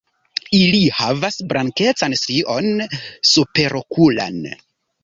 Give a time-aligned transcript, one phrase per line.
[0.59, 2.73] Ili havas blankecan strion
[3.35, 4.43] superokulan.